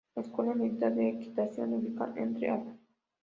[0.15, 2.63] La Escuela Militar de Equitación, ubicada entre Av.